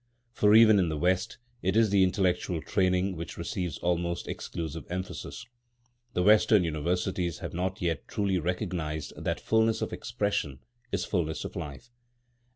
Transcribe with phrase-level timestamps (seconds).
[0.33, 5.45] For, even in the West, it is the intellectual training which receives almost exclusive emphasis.
[6.13, 10.61] The Western universities have not yet truly recognised that fulness of expression
[10.91, 11.91] is fulness of life.